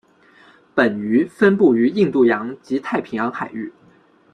[0.73, 3.71] 本鱼分布于印度洋及太平洋海域。